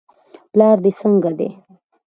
پلار 0.51 0.77
دې 0.83 0.91
څنګه 0.99 1.31
دی. 1.39 1.49